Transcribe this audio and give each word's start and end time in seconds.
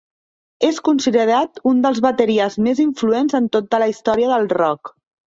És 0.67 0.77
considerat 0.87 1.59
un 1.71 1.83
dels 1.83 1.99
bateries 2.05 2.55
més 2.67 2.81
influents 2.85 3.35
en 3.41 3.49
tota 3.57 3.81
la 3.83 3.89
història 3.93 4.31
del 4.33 4.49
rock. 4.55 4.91